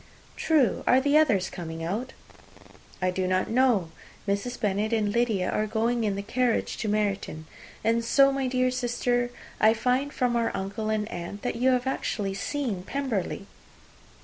"True. 0.35 0.83
Are 0.87 0.99
the 0.99 1.15
others 1.15 1.51
coming 1.51 1.83
out?" 1.83 2.13
"I 3.03 3.11
do 3.11 3.27
not 3.27 3.51
know. 3.51 3.91
Mrs. 4.27 4.59
Bennet 4.59 4.91
and 4.91 5.11
Lydia 5.13 5.47
are 5.51 5.67
going 5.67 6.03
in 6.05 6.15
the 6.15 6.23
carriage 6.23 6.75
to 6.77 6.87
Meryton. 6.89 7.45
And 7.83 8.03
so, 8.03 8.31
my 8.31 8.47
dear 8.47 8.71
sister, 8.71 9.29
I 9.59 9.75
find, 9.75 10.11
from 10.11 10.35
our 10.35 10.49
uncle 10.55 10.89
and 10.89 11.07
aunt, 11.09 11.43
that 11.43 11.57
you 11.57 11.69
have 11.69 11.85
actually 11.85 12.33
seen 12.33 12.81
Pemberley." 12.81 13.45